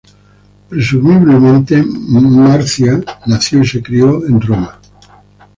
Presumiblemente, 0.67 1.83
Marcia 1.85 3.03
nació 3.27 3.61
y 3.61 3.67
se 3.67 3.83
crio 3.83 4.25
en 4.25 4.41
Roma. 4.41 4.79